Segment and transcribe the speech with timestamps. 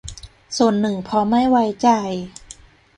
[0.57, 1.89] ส่วนหนึ่งเพราะไม่ไว้ใจ